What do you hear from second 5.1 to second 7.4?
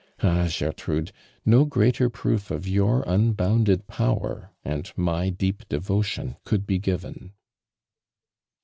deep devotion could be given